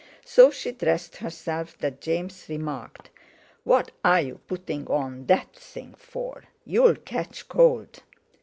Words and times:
She 0.25 0.27
so 0.51 0.71
dressed 0.71 1.17
herself 1.17 1.77
that 1.77 2.01
James 2.01 2.47
remarked: 2.49 3.11
"What 3.63 3.91
are 4.03 4.19
you 4.19 4.39
putting 4.47 4.87
on 4.87 5.27
that 5.27 5.53
thing 5.55 5.93
for? 5.95 6.45
You'll 6.65 6.95
catch 6.95 7.47
cold." 7.47 8.01